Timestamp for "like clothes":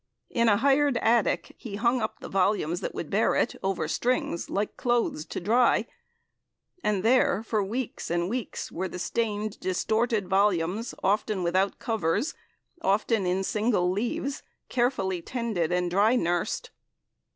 4.49-5.27